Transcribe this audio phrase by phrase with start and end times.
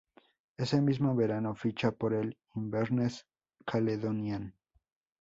[0.57, 3.27] Ese mismo verano ficha por el Inverness
[3.67, 4.55] Caledonian.